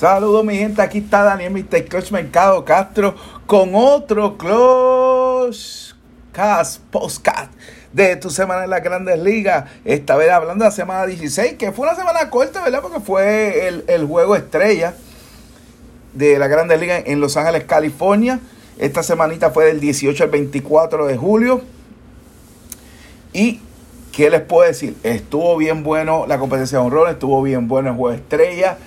Saludos 0.00 0.46
mi 0.46 0.56
gente, 0.56 0.80
aquí 0.80 0.96
está 0.96 1.24
Daniel 1.24 1.52
Mr. 1.52 1.86
Coach 1.86 2.10
Mercado 2.10 2.64
Castro 2.64 3.14
con 3.44 3.74
otro 3.74 4.38
Close 4.38 5.94
Cast 6.32 6.80
Postcast 6.90 7.52
de 7.92 8.16
tu 8.16 8.30
semana 8.30 8.64
en 8.64 8.70
las 8.70 8.82
grandes 8.82 9.18
ligas. 9.18 9.66
Esta 9.84 10.16
vez 10.16 10.30
hablando 10.30 10.64
de 10.64 10.70
la 10.70 10.74
semana 10.74 11.04
16, 11.04 11.56
que 11.58 11.70
fue 11.72 11.86
una 11.86 11.94
semana 11.94 12.30
corta, 12.30 12.62
¿verdad? 12.62 12.80
Porque 12.80 13.00
fue 13.00 13.68
el, 13.68 13.84
el 13.88 14.06
juego 14.06 14.36
estrella 14.36 14.94
de 16.14 16.38
la 16.38 16.48
grandes 16.48 16.80
ligas 16.80 17.02
en 17.04 17.20
Los 17.20 17.36
Ángeles, 17.36 17.64
California. 17.64 18.40
Esta 18.78 19.02
semanita 19.02 19.50
fue 19.50 19.66
del 19.66 19.80
18 19.80 20.24
al 20.24 20.30
24 20.30 21.08
de 21.08 21.16
julio. 21.18 21.60
Y, 23.34 23.60
¿qué 24.12 24.30
les 24.30 24.40
puedo 24.40 24.66
decir? 24.66 24.96
Estuvo 25.02 25.58
bien 25.58 25.82
bueno 25.82 26.24
la 26.26 26.38
competencia 26.38 26.78
de 26.78 26.84
honrón, 26.86 27.10
estuvo 27.10 27.42
bien 27.42 27.68
bueno 27.68 27.90
el 27.90 27.96
juego 27.96 28.16
estrella. 28.16 28.78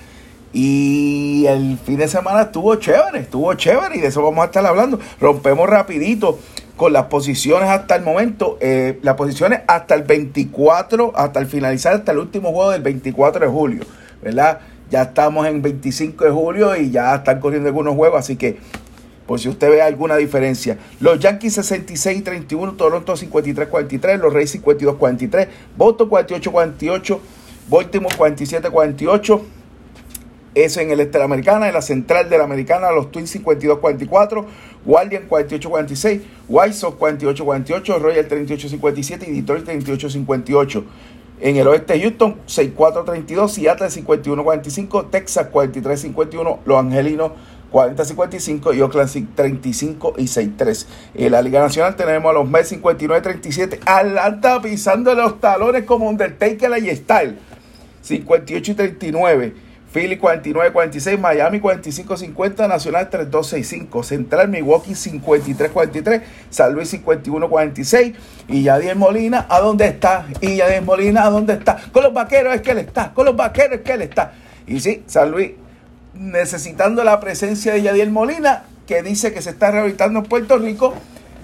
Y 0.54 1.46
el 1.48 1.76
fin 1.78 1.96
de 1.96 2.06
semana 2.06 2.42
estuvo 2.42 2.76
chévere, 2.76 3.18
estuvo 3.18 3.52
chévere 3.54 3.96
y 3.96 4.00
de 4.00 4.06
eso 4.06 4.22
vamos 4.22 4.40
a 4.40 4.46
estar 4.46 4.64
hablando. 4.64 5.00
Rompemos 5.20 5.68
rapidito 5.68 6.38
con 6.76 6.92
las 6.92 7.06
posiciones 7.06 7.68
hasta 7.68 7.96
el 7.96 8.02
momento, 8.02 8.56
eh, 8.60 9.00
las 9.02 9.16
posiciones 9.16 9.62
hasta 9.66 9.96
el 9.96 10.04
24, 10.04 11.12
hasta 11.16 11.40
el 11.40 11.46
finalizar, 11.46 11.94
hasta 11.94 12.12
el 12.12 12.18
último 12.18 12.52
juego 12.52 12.70
del 12.70 12.82
24 12.82 13.46
de 13.46 13.50
julio, 13.50 13.82
¿verdad? 14.22 14.60
Ya 14.90 15.02
estamos 15.02 15.44
en 15.48 15.60
25 15.60 16.24
de 16.24 16.30
julio 16.30 16.76
y 16.76 16.92
ya 16.92 17.16
están 17.16 17.40
corriendo 17.40 17.68
algunos 17.68 17.96
juegos, 17.96 18.20
así 18.20 18.36
que 18.36 18.56
por 19.26 19.40
si 19.40 19.48
usted 19.48 19.70
ve 19.70 19.82
alguna 19.82 20.16
diferencia. 20.16 20.78
Los 21.00 21.18
Yankees 21.18 21.58
66-31, 21.58 22.76
Toronto 22.76 23.14
53-43, 23.14 24.18
los 24.18 24.32
Reyes 24.32 24.62
52-43, 24.62 25.48
Boston 25.76 26.10
48-48, 26.10 27.18
Baltimore 27.68 28.14
47-48. 28.16 29.40
Eso 30.54 30.80
en 30.80 30.90
el 30.90 31.00
este 31.00 31.12
de 31.12 31.18
la 31.18 31.24
Americana, 31.24 31.66
en 31.66 31.74
la 31.74 31.82
central 31.82 32.30
de 32.30 32.38
la 32.38 32.44
Americana, 32.44 32.92
los 32.92 33.10
Twins 33.10 33.34
52-44, 33.36 34.44
Guardian 34.84 35.28
48-46, 35.28 36.20
White 36.48 36.74
Sox 36.74 36.98
48-48, 36.98 37.98
Royal 37.98 38.28
38-57 38.28 39.28
y 39.28 39.40
Detroit 39.40 39.66
38-58. 39.66 40.84
En 41.40 41.56
el 41.56 41.66
oeste, 41.66 42.00
Houston 42.00 42.36
64-32, 42.46 43.48
Seattle 43.48 43.88
51-45, 43.88 45.10
Texas 45.10 45.48
43-51, 45.50 46.58
Los 46.64 46.78
Angelinos 46.78 47.32
40-55 47.72 48.76
y 48.76 48.80
Oakland 48.82 49.34
35 49.34 50.14
y 50.18 50.24
6-3. 50.24 50.86
En 51.16 51.32
la 51.32 51.42
Liga 51.42 51.60
Nacional 51.60 51.96
tenemos 51.96 52.30
a 52.30 52.34
los 52.34 52.48
Mets 52.48 52.72
59-37, 52.72 53.80
Atlanta 53.84 54.62
pisando 54.62 55.12
los 55.14 55.40
talones 55.40 55.82
como 55.82 56.08
Undertaker 56.08 56.70
y 56.80 56.94
Style 56.94 57.36
58 58.02 58.70
y 58.70 58.74
39. 58.74 59.54
Philly 59.94 60.18
49-46, 60.18 61.20
Miami 61.20 61.60
45-50, 61.60 62.66
Nacional 62.66 63.08
32-65, 63.08 64.02
Central 64.02 64.48
Milwaukee 64.48 64.90
53-43, 64.90 66.20
San 66.50 66.74
Luis 66.74 66.92
51-46 66.92 68.14
y 68.48 68.64
Yadier 68.64 68.96
Molina, 68.96 69.46
¿a 69.48 69.60
dónde 69.60 69.86
está? 69.86 70.26
Y 70.40 70.56
Yadier 70.56 70.82
Molina, 70.82 71.22
¿a 71.22 71.30
dónde 71.30 71.52
está? 71.52 71.78
Con 71.92 72.02
los 72.02 72.12
vaqueros 72.12 72.56
es 72.56 72.62
que 72.62 72.72
él 72.72 72.78
está, 72.78 73.14
con 73.14 73.24
los 73.24 73.36
vaqueros 73.36 73.78
es 73.78 73.80
que 73.82 73.92
él 73.92 74.02
está. 74.02 74.32
Y 74.66 74.80
sí, 74.80 75.04
San 75.06 75.30
Luis 75.30 75.52
necesitando 76.12 77.04
la 77.04 77.20
presencia 77.20 77.72
de 77.72 77.82
Yadier 77.82 78.10
Molina, 78.10 78.64
que 78.88 79.00
dice 79.04 79.32
que 79.32 79.42
se 79.42 79.50
está 79.50 79.70
rehabilitando 79.70 80.18
en 80.18 80.24
Puerto 80.24 80.58
Rico 80.58 80.92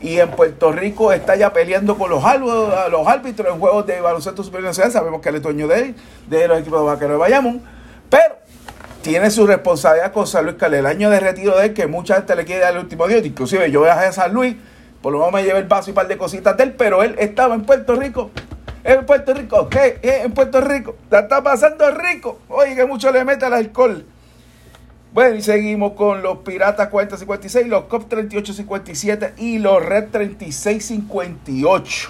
y 0.02 0.18
en 0.18 0.28
Puerto 0.28 0.72
Rico 0.72 1.12
está 1.12 1.36
ya 1.36 1.52
peleando 1.52 1.96
con 1.96 2.10
los, 2.10 2.24
los 2.90 3.06
árbitros 3.06 3.54
en 3.54 3.60
juegos 3.60 3.86
de 3.86 4.00
baloncesto 4.00 4.42
superior 4.42 4.74
Sabemos 4.74 5.20
que 5.20 5.28
él 5.28 5.36
es 5.36 5.42
dueño 5.42 5.68
de, 5.68 5.94
de 6.28 6.48
los 6.48 6.58
equipos 6.58 6.80
de 6.80 6.86
vaqueros 6.86 7.12
de 7.12 7.18
Bayamón, 7.18 7.62
tiene 9.02 9.30
su 9.30 9.46
responsabilidad 9.46 10.12
con 10.12 10.26
San 10.26 10.44
Luis 10.44 10.56
Calé. 10.56 10.78
El 10.78 10.86
año 10.86 11.10
de 11.10 11.20
retiro 11.20 11.56
de 11.56 11.66
él, 11.66 11.74
que 11.74 11.86
mucha 11.86 12.16
gente 12.16 12.36
le 12.36 12.44
quiere 12.44 12.62
dar 12.62 12.72
el 12.72 12.80
último 12.80 13.06
día. 13.06 13.18
Inclusive 13.18 13.70
yo 13.70 13.82
viajé 13.82 14.06
a 14.06 14.12
San 14.12 14.32
Luis, 14.32 14.56
por 15.00 15.12
lo 15.12 15.18
menos 15.18 15.32
me 15.34 15.42
llevé 15.42 15.58
el 15.58 15.66
paso 15.66 15.90
y 15.90 15.92
un 15.92 15.94
par 15.94 16.08
de 16.08 16.18
cositas 16.18 16.56
de 16.56 16.64
él, 16.64 16.74
pero 16.76 17.02
él 17.02 17.14
estaba 17.18 17.54
en 17.54 17.62
Puerto 17.62 17.96
Rico. 17.96 18.30
En 18.84 19.04
Puerto 19.04 19.34
Rico, 19.34 19.68
¿qué? 19.68 19.98
En 20.02 20.32
Puerto 20.32 20.60
Rico. 20.60 20.96
La 21.10 21.20
está 21.20 21.42
pasando 21.42 21.90
rico. 21.90 22.40
Oye, 22.48 22.74
que 22.74 22.86
mucho 22.86 23.10
le 23.12 23.24
mete 23.24 23.44
al 23.44 23.54
alcohol. 23.54 24.06
Bueno, 25.12 25.36
y 25.36 25.42
seguimos 25.42 25.92
con 25.92 26.22
los 26.22 26.38
Piratas 26.38 26.90
40-56, 26.90 27.66
los 27.66 27.84
Cops 27.84 28.08
38-57 28.08 29.32
y 29.38 29.58
los 29.58 29.84
Red 29.84 30.10
36-58 30.12 32.08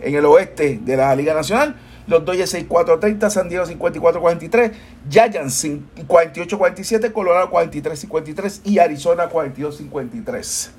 en 0.00 0.14
el 0.14 0.24
oeste 0.24 0.78
de 0.82 0.96
la 0.96 1.14
Liga 1.16 1.34
Nacional 1.34 1.74
los 2.06 2.24
Dodgers 2.24 2.54
6-4-30, 2.54 3.30
San 3.30 3.48
Diego 3.48 3.64
54-43, 3.64 4.72
Giants 5.08 5.64
48-47, 6.08 7.12
Colorado 7.12 7.50
43-53 7.50 8.60
y 8.64 8.78
Arizona 8.78 9.28
42-53. 9.28 10.70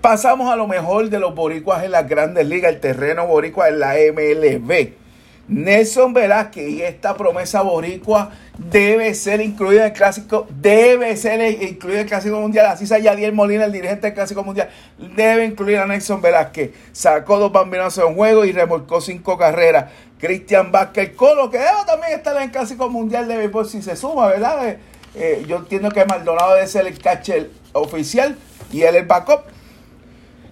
Pasamos 0.00 0.52
a 0.52 0.56
lo 0.56 0.68
mejor 0.68 1.08
de 1.08 1.18
los 1.18 1.34
boricuas 1.34 1.82
en 1.82 1.92
las 1.92 2.08
grandes 2.08 2.46
ligas, 2.46 2.72
el 2.72 2.80
terreno 2.80 3.26
boricua 3.26 3.68
en 3.68 3.80
la 3.80 3.94
MLB. 3.94 5.03
Nelson 5.48 6.14
Velázquez 6.14 6.68
y 6.68 6.82
esta 6.82 7.16
promesa 7.16 7.62
boricua 7.62 8.30
debe 8.56 9.14
ser 9.14 9.40
incluida 9.40 9.82
en 9.82 9.86
el 9.88 9.92
clásico, 9.92 10.46
debe 10.60 11.16
ser 11.16 11.40
incluida 11.62 12.00
en 12.00 12.04
el 12.04 12.08
clásico 12.08 12.40
mundial. 12.40 12.66
Así 12.66 12.86
sea 12.86 12.98
Yadier 12.98 13.32
Molina, 13.32 13.64
el 13.64 13.72
dirigente 13.72 14.06
del 14.06 14.14
clásico 14.14 14.42
mundial, 14.42 14.70
debe 15.16 15.44
incluir 15.44 15.78
a 15.78 15.86
Nelson 15.86 16.22
Velázquez. 16.22 16.70
Sacó 16.92 17.38
dos 17.38 17.52
bambinos 17.52 17.96
en 17.98 18.14
juego 18.14 18.44
y 18.44 18.52
remolcó 18.52 19.00
cinco 19.00 19.36
carreras. 19.36 19.86
Cristian 20.18 20.72
Vázquez 20.72 21.14
Colo, 21.14 21.50
que 21.50 21.58
debe 21.58 21.84
también 21.86 22.14
estar 22.14 22.36
en 22.36 22.44
el 22.44 22.50
clásico 22.50 22.88
mundial 22.88 23.28
de 23.28 23.36
béisbol 23.36 23.68
si 23.68 23.82
se 23.82 23.94
suma, 23.96 24.28
¿verdad? 24.28 24.68
Eh, 24.68 24.78
eh, 25.16 25.44
yo 25.46 25.58
entiendo 25.58 25.90
que 25.90 26.04
Maldonado 26.04 26.54
debe 26.54 26.66
ser 26.66 26.86
el 26.86 26.98
catcher 26.98 27.50
oficial 27.72 28.36
y 28.72 28.82
él 28.82 28.96
el 28.96 29.04
backup 29.04 29.53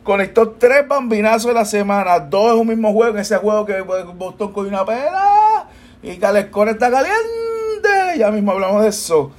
conectó 0.02 0.50
tres 0.50 0.86
bambinazos 0.86 1.46
de 1.46 1.54
la 1.54 1.64
semana, 1.64 2.18
dos 2.20 2.52
en 2.52 2.60
un 2.60 2.66
mismo 2.68 2.92
juego, 2.92 3.14
en 3.14 3.20
ese 3.20 3.36
juego 3.36 3.64
que 3.66 3.80
Boston 3.80 4.52
con 4.52 4.66
una 4.66 4.84
pena 4.84 5.68
y 6.02 6.16
Calescón 6.16 6.68
está 6.68 6.90
caliente, 6.90 8.18
ya 8.18 8.30
mismo 8.30 8.52
hablamos 8.52 8.82
de 8.82 8.88
eso. 8.88 9.30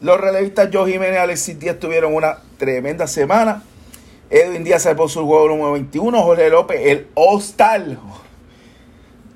Los 0.00 0.20
relevistas 0.20 0.68
Joe 0.72 0.90
Jiménez 0.90 1.16
y 1.16 1.18
Alexis 1.18 1.58
Díaz 1.58 1.78
tuvieron 1.78 2.14
una 2.14 2.38
tremenda 2.58 3.06
semana. 3.06 3.62
Edwin 4.30 4.64
Díaz 4.64 4.82
salvó 4.82 5.08
su 5.08 5.24
juego 5.26 5.48
número 5.48 5.72
21, 5.72 6.22
Jorge 6.22 6.50
López, 6.50 6.80
el 6.84 7.08
All-Star, 7.14 7.84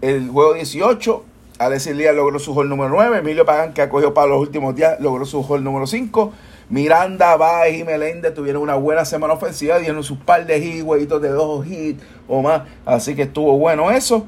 el 0.00 0.28
juego 0.28 0.54
18. 0.54 1.24
Alexis 1.58 1.96
Díaz 1.96 2.14
logró 2.14 2.38
su 2.38 2.54
juego 2.54 2.68
número 2.68 2.90
9. 2.90 3.18
Emilio 3.18 3.44
Pagán, 3.44 3.72
que 3.72 3.82
acogió 3.82 4.14
para 4.14 4.28
los 4.28 4.40
últimos 4.40 4.74
días, 4.76 5.00
logró 5.00 5.24
su 5.24 5.42
juego 5.42 5.62
número 5.62 5.86
5. 5.86 6.32
Miranda, 6.70 7.36
Baez 7.36 7.78
y 7.78 7.84
Meléndez 7.84 8.34
tuvieron 8.34 8.62
una 8.62 8.74
buena 8.74 9.04
semana 9.04 9.34
ofensiva, 9.34 9.78
dieron 9.78 10.02
sus 10.04 10.18
par 10.18 10.46
de 10.46 10.58
hits, 10.58 10.82
huevitos 10.82 11.22
de 11.22 11.30
dos 11.30 11.66
hits 11.66 12.02
o 12.26 12.42
más. 12.42 12.62
Así 12.84 13.14
que 13.14 13.22
estuvo 13.22 13.56
bueno 13.58 13.90
eso. 13.90 14.26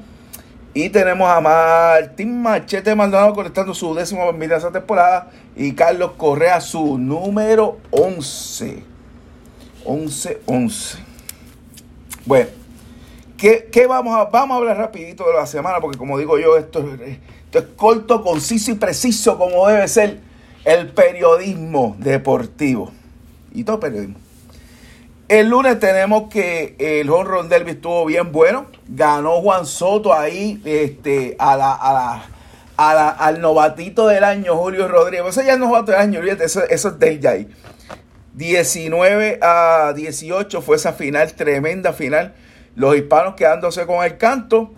Y 0.73 0.89
tenemos 0.89 1.29
a 1.29 1.41
Martín 1.41 2.41
Machete 2.41 2.95
Maldonado 2.95 3.33
conectando 3.33 3.73
su 3.73 3.93
décimo 3.93 4.31
de 4.31 4.55
esa 4.55 4.71
temporada. 4.71 5.29
Y 5.55 5.73
Carlos 5.73 6.11
Correa 6.17 6.61
su 6.61 6.97
número 6.97 7.77
11. 7.91 8.83
11, 9.83 10.41
11. 10.45 10.97
Bueno, 12.25 12.49
¿qué, 13.37 13.85
vamos, 13.87 14.15
a, 14.15 14.25
vamos 14.25 14.55
a 14.55 14.57
hablar 14.59 14.77
rapidito 14.77 15.27
de 15.27 15.33
la 15.33 15.45
semana? 15.45 15.79
Porque 15.81 15.97
como 15.97 16.17
digo 16.17 16.39
yo, 16.39 16.57
esto 16.57 16.87
es 17.51 17.63
corto, 17.75 18.23
conciso 18.23 18.71
y 18.71 18.75
preciso 18.75 19.37
como 19.37 19.67
debe 19.67 19.87
ser 19.87 20.30
el 20.65 20.89
periodismo 20.89 21.95
deportivo. 21.99 22.91
Y 23.53 23.63
todo 23.63 23.79
periodismo. 23.79 24.15
El 25.27 25.49
lunes 25.49 25.79
tenemos 25.79 26.29
que 26.29 26.75
el 26.77 27.09
home 27.09 27.23
run 27.23 27.49
derby 27.49 27.71
estuvo 27.71 28.05
bien 28.05 28.31
bueno. 28.31 28.65
Ganó 28.87 29.41
Juan 29.41 29.65
Soto 29.65 30.13
ahí 30.13 30.61
este, 30.65 31.35
a 31.39 31.55
la, 31.55 31.71
a 31.73 32.93
la, 32.93 33.09
al 33.09 33.39
novatito 33.39 34.07
del 34.07 34.23
año, 34.23 34.57
Julio 34.57 34.87
Rodríguez. 34.87 35.27
Ese 35.29 35.45
ya 35.45 35.53
es 35.53 35.59
novato 35.59 35.91
del 35.91 36.01
año, 36.01 36.21
eso, 36.21 36.63
eso 36.67 36.89
es 36.89 36.99
del 36.99 37.19
ya 37.19 37.37
19 38.33 39.39
a 39.41 39.93
18 39.95 40.61
fue 40.61 40.75
esa 40.77 40.93
final, 40.93 41.33
tremenda 41.33 41.93
final. 41.93 42.33
Los 42.75 42.95
hispanos 42.95 43.35
quedándose 43.35 43.85
con 43.85 44.03
el 44.03 44.17
canto. 44.17 44.73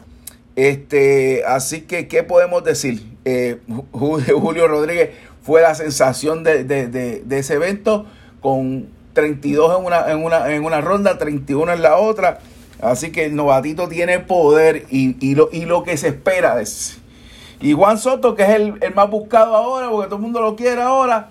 Este, 0.55 1.43
así 1.47 1.81
que, 1.81 2.07
¿qué 2.07 2.23
podemos 2.23 2.63
decir? 2.63 3.03
Eh, 3.25 3.59
Julio 3.91 4.67
Rodríguez 4.67 5.11
fue 5.43 5.61
la 5.61 5.75
sensación 5.75 6.43
de, 6.43 7.23
ese 7.29 7.53
evento 7.53 8.05
con 8.41 8.87
32 9.13 9.79
en 9.79 9.85
una, 9.85 10.11
en, 10.11 10.23
una, 10.23 10.53
en 10.53 10.65
una 10.65 10.81
ronda, 10.81 11.17
31 11.17 11.73
en 11.73 11.81
la 11.81 11.97
otra. 11.97 12.39
Así 12.81 13.11
que 13.11 13.25
el 13.25 13.35
novatito 13.35 13.87
tiene 13.87 14.19
poder 14.19 14.85
y, 14.89 15.35
lo, 15.35 15.49
y 15.51 15.65
lo 15.65 15.83
que 15.83 15.95
se 15.97 16.09
espera 16.09 16.55
de 16.55 16.63
ese. 16.63 16.97
Y 17.61 17.73
Juan 17.73 17.97
Soto, 17.97 18.35
que 18.35 18.43
es 18.43 18.49
el, 18.49 18.93
más 18.93 19.09
buscado 19.09 19.55
ahora, 19.55 19.89
porque 19.89 20.07
todo 20.07 20.17
el 20.17 20.21
mundo 20.21 20.41
lo 20.41 20.55
quiere 20.55 20.81
ahora, 20.81 21.29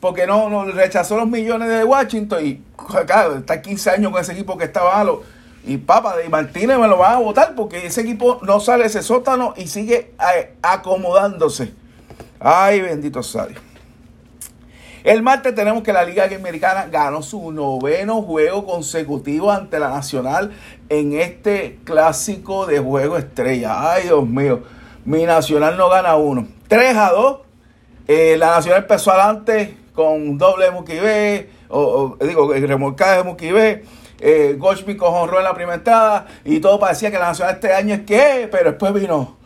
porque 0.00 0.26
no, 0.26 0.48
no 0.48 0.64
rechazó 0.64 1.16
los 1.16 1.28
millones 1.28 1.68
de 1.68 1.84
Washington 1.84 2.44
y 2.44 2.60
claro, 3.06 3.36
está 3.36 3.62
15 3.62 3.90
años 3.90 4.10
con 4.10 4.20
ese 4.20 4.32
equipo 4.32 4.56
que 4.56 4.64
está 4.64 4.82
malo. 4.82 5.22
Y 5.64 5.76
Papa 5.76 6.16
de 6.16 6.28
Martínez 6.28 6.76
me 6.78 6.88
lo 6.88 6.98
van 6.98 7.14
a 7.14 7.18
votar 7.18 7.54
porque 7.54 7.86
ese 7.86 8.00
equipo 8.00 8.40
no 8.42 8.58
sale 8.58 8.86
ese 8.86 9.02
sótano 9.02 9.54
y 9.56 9.68
sigue 9.68 10.14
eh, 10.36 10.54
acomodándose. 10.62 11.72
Ay, 12.42 12.80
bendito 12.80 13.22
sea. 13.22 13.46
El 15.04 15.22
martes 15.22 15.54
tenemos 15.54 15.82
que 15.82 15.92
la 15.92 16.04
Liga 16.04 16.24
Americana 16.24 16.86
ganó 16.90 17.22
su 17.22 17.52
noveno 17.52 18.22
juego 18.22 18.64
consecutivo 18.64 19.50
ante 19.50 19.78
la 19.78 19.88
Nacional 19.88 20.52
en 20.88 21.12
este 21.12 21.78
clásico 21.84 22.66
de 22.66 22.78
juego 22.78 23.16
estrella. 23.16 23.92
Ay, 23.92 24.04
Dios 24.04 24.26
mío, 24.26 24.62
mi 25.04 25.24
Nacional 25.24 25.76
no 25.76 25.88
gana 25.88 26.16
uno. 26.16 26.46
3 26.68 26.96
a 26.96 27.10
2. 27.10 27.38
Eh, 28.08 28.36
la 28.38 28.50
Nacional 28.50 28.82
empezó 28.82 29.12
adelante 29.12 29.76
con 29.94 30.38
doble 30.38 30.66
de 30.66 31.50
o, 31.68 32.16
o, 32.20 32.24
digo, 32.24 32.52
remolcada 32.52 33.18
de 33.18 33.24
Mukibe. 33.24 33.84
Eh, 34.20 34.54
Goldschmidt 34.56 34.98
con 34.98 35.28
en 35.28 35.44
la 35.44 35.52
primera 35.52 35.74
entrada 35.74 36.26
y 36.44 36.60
todo 36.60 36.78
parecía 36.78 37.10
que 37.10 37.18
la 37.18 37.26
Nacional 37.26 37.54
este 37.54 37.72
año 37.72 37.94
es 37.94 38.00
que, 38.02 38.48
pero 38.52 38.70
después 38.70 38.92
vino 38.94 39.41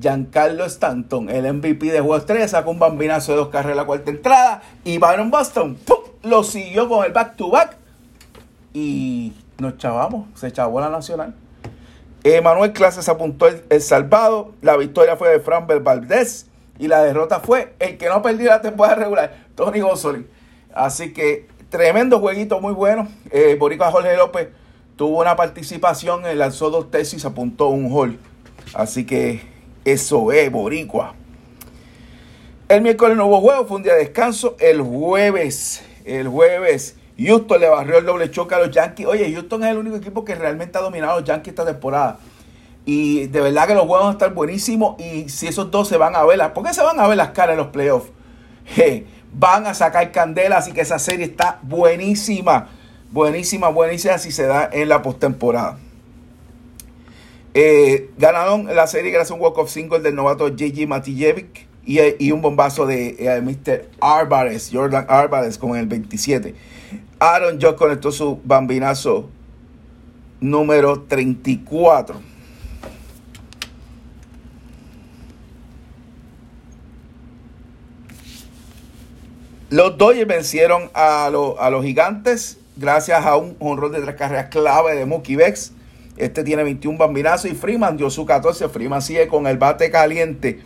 Giancarlo 0.00 0.64
Stanton, 0.66 1.30
el 1.30 1.52
MVP 1.52 1.86
de 1.86 2.00
Juego 2.00 2.22
3, 2.24 2.50
sacó 2.50 2.70
un 2.70 2.78
bambinazo 2.78 3.32
de 3.32 3.38
dos 3.38 3.48
carreras 3.48 3.76
la 3.76 3.84
cuarta 3.84 4.10
entrada. 4.10 4.62
Y 4.84 4.98
Byron 4.98 5.30
Boston 5.30 5.78
lo 6.22 6.44
siguió 6.44 6.88
con 6.88 7.04
el 7.04 7.12
back-to-back. 7.12 7.76
y 8.74 9.32
nos 9.58 9.78
chavamos, 9.78 10.26
se 10.34 10.52
chavó 10.52 10.80
la 10.80 10.90
nacional. 10.90 11.34
Manuel 12.42 12.72
Clases 12.72 13.08
apuntó 13.08 13.46
el, 13.46 13.80
salvado. 13.80 14.52
La 14.60 14.76
victoria 14.76 15.16
fue 15.16 15.30
de 15.30 15.40
Fran 15.40 15.66
Valdez. 15.66 16.46
Y 16.78 16.88
la 16.88 17.02
derrota 17.02 17.40
fue 17.40 17.74
el 17.78 17.96
que 17.96 18.08
no 18.08 18.20
perdió 18.20 18.50
la 18.50 18.60
temporada 18.60 18.96
regular, 18.96 19.34
Tony 19.54 19.80
Gonzolin. 19.80 20.26
Así 20.74 21.12
que 21.12 21.46
tremendo 21.70 22.20
jueguito, 22.20 22.60
muy 22.60 22.74
bueno. 22.74 23.08
Eh, 23.30 23.56
Boricua 23.58 23.90
Jorge 23.90 24.14
López 24.16 24.48
tuvo 24.96 25.20
una 25.20 25.36
participación, 25.36 26.22
lanzó 26.36 26.68
dos 26.68 26.90
tesis, 26.90 27.24
apuntó 27.24 27.68
un 27.68 27.90
hall. 27.90 28.18
Así 28.74 29.06
que 29.06 29.40
eso 29.86 30.32
es, 30.32 30.50
Boricua. 30.50 31.14
El 32.68 32.82
miércoles 32.82 33.16
no 33.16 33.26
hubo 33.26 33.40
juego, 33.40 33.64
fue 33.66 33.76
un 33.76 33.84
día 33.84 33.92
de 33.94 34.00
descanso. 34.00 34.56
El 34.58 34.82
jueves, 34.82 35.84
el 36.04 36.26
jueves, 36.26 36.96
Houston 37.16 37.60
le 37.60 37.68
barrió 37.68 37.98
el 37.98 38.04
doble 38.04 38.28
choque 38.32 38.56
a 38.56 38.58
los 38.58 38.72
Yankees. 38.72 39.06
Oye, 39.06 39.32
Houston 39.32 39.62
es 39.62 39.70
el 39.70 39.78
único 39.78 39.94
equipo 39.94 40.24
que 40.24 40.34
realmente 40.34 40.76
ha 40.76 40.80
dominado 40.80 41.12
a 41.12 41.20
los 41.20 41.24
Yankees 41.24 41.52
esta 41.52 41.64
temporada. 41.64 42.18
Y 42.84 43.28
de 43.28 43.40
verdad 43.40 43.68
que 43.68 43.74
los 43.74 43.84
juegos 43.84 44.00
van 44.00 44.08
a 44.08 44.12
estar 44.14 44.34
buenísimos. 44.34 45.00
Y 45.00 45.28
si 45.28 45.46
esos 45.46 45.70
dos 45.70 45.86
se 45.86 45.96
van 45.96 46.16
a 46.16 46.24
ver, 46.24 46.52
¿por 46.52 46.64
qué 46.64 46.74
se 46.74 46.82
van 46.82 46.98
a 46.98 47.06
ver 47.06 47.16
las 47.16 47.30
caras 47.30 47.52
en 47.52 47.58
los 47.58 47.68
playoffs? 47.68 48.10
van 49.32 49.68
a 49.68 49.74
sacar 49.74 50.10
candela, 50.10 50.56
así 50.56 50.72
que 50.72 50.80
esa 50.80 50.98
serie 50.98 51.26
está 51.26 51.60
buenísima. 51.62 52.70
Buenísima, 53.12 53.68
buenísima 53.68 54.18
si 54.18 54.32
se 54.32 54.46
da 54.46 54.68
en 54.72 54.88
la 54.88 55.02
postemporada. 55.02 55.78
Eh, 57.58 58.10
ganaron 58.18 58.66
la 58.66 58.86
serie 58.86 59.10
gracias 59.10 59.30
a 59.30 59.34
un 59.34 59.40
walk-off 59.40 59.70
single 59.70 60.00
del 60.00 60.14
novato 60.14 60.44
J.J. 60.46 60.86
Matijevic 60.86 61.66
y, 61.86 62.30
un 62.30 62.42
bombazo 62.42 62.84
de 62.84 63.16
eh, 63.18 63.40
Mr. 63.40 63.88
Álvarez, 63.98 64.68
Jordan 64.70 65.06
Álvarez 65.08 65.56
con 65.56 65.74
el 65.74 65.86
27. 65.86 66.54
Aaron 67.18 67.58
Josh 67.58 67.76
conectó 67.76 68.12
su 68.12 68.38
bambinazo 68.44 69.30
número 70.38 71.04
34. 71.04 72.20
Los 79.70 79.96
Dodgers 79.96 80.28
vencieron 80.28 80.90
a, 80.92 81.24
a 81.24 81.70
los 81.70 81.82
gigantes 81.82 82.58
gracias 82.76 83.24
a 83.24 83.36
un 83.36 83.56
honrón 83.60 83.92
de 83.92 84.02
tres 84.02 84.16
carreras 84.16 84.50
clave 84.50 84.94
de 84.94 85.06
Mookie 85.06 85.36
Becks 85.36 85.72
este 86.16 86.44
tiene 86.44 86.62
21 86.62 86.98
bambinazos 86.98 87.50
y 87.50 87.54
Freeman 87.54 87.96
dio 87.96 88.08
su 88.10 88.24
14. 88.24 88.68
Freeman 88.68 89.02
sigue 89.02 89.28
con 89.28 89.46
el 89.46 89.58
bate 89.58 89.90
caliente. 89.90 90.60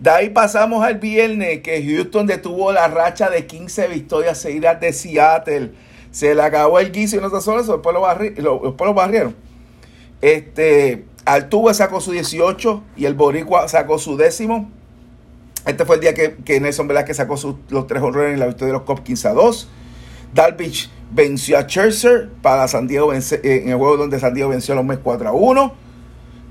De 0.00 0.10
ahí 0.10 0.30
pasamos 0.30 0.84
al 0.84 0.98
viernes 0.98 1.60
que 1.60 1.82
Houston 1.84 2.26
detuvo 2.26 2.72
la 2.72 2.88
racha 2.88 3.30
de 3.30 3.46
15 3.46 3.88
victorias 3.88 4.38
seguidas 4.38 4.80
de 4.80 4.92
Seattle. 4.92 5.72
Se 6.10 6.34
le 6.34 6.42
acabó 6.42 6.78
el 6.78 6.92
guiso 6.92 7.16
y 7.16 7.20
no 7.20 7.26
está 7.26 7.40
solo 7.40 7.60
eso, 7.60 7.72
después 7.74 7.94
lo, 7.94 8.94
barrieron. 8.94 9.34
Este, 10.20 11.04
Altuve 11.24 11.74
sacó 11.74 12.00
su 12.00 12.12
18 12.12 12.82
y 12.96 13.04
el 13.04 13.14
Boricua 13.14 13.68
sacó 13.68 13.98
su 13.98 14.16
décimo. 14.16 14.70
Este 15.66 15.84
fue 15.84 15.96
el 15.96 16.02
día 16.02 16.14
que, 16.14 16.60
Nelson 16.60 16.86
Velázquez 16.86 17.16
sacó 17.16 17.36
los 17.70 17.86
tres 17.86 18.02
honores 18.02 18.34
en 18.34 18.40
la 18.40 18.46
victoria 18.46 18.72
de 18.74 18.78
los 18.78 18.82
Cops 18.82 19.02
15 19.02 19.28
a 19.28 19.32
2. 19.32 19.68
Dalvich 20.34 20.90
venció 21.14 21.56
a 21.56 21.62
Scherzer 21.62 22.28
para 22.42 22.66
San 22.66 22.88
Diego 22.88 23.12
eh, 23.12 23.22
en 23.42 23.68
el 23.68 23.76
juego 23.76 23.96
donde 23.96 24.18
San 24.18 24.34
Diego 24.34 24.50
venció 24.50 24.74
a 24.74 24.76
los 24.76 24.84
Mets 24.84 25.00
4 25.02 25.28
a 25.28 25.32
1. 25.32 25.72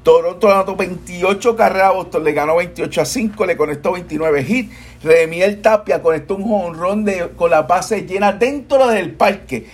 Toronto 0.03 0.51
anotó 0.51 0.75
28 0.75 1.55
carreras 1.55 1.89
a 1.89 1.91
Boston, 1.91 2.23
le 2.23 2.33
ganó 2.33 2.57
28 2.57 3.01
a 3.01 3.05
5, 3.05 3.45
le 3.45 3.57
conectó 3.57 3.93
29 3.93 4.45
hits. 4.47 4.73
Remiel 5.03 5.61
Tapia 5.61 6.01
conectó 6.01 6.35
un 6.35 6.51
honrón 6.51 7.05
de, 7.05 7.29
con 7.35 7.51
la 7.51 7.63
base 7.63 8.05
llena 8.05 8.33
dentro 8.33 8.87
del 8.87 9.13
parque. 9.13 9.69